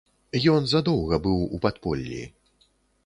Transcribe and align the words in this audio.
Ён 0.53 0.63
задоўга 0.71 1.19
быў 1.27 1.37
у 1.59 1.63
падполлі. 1.67 2.21